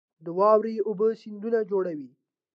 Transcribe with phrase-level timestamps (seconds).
[0.23, 2.09] د واورې اوبه سیندونه جوړوي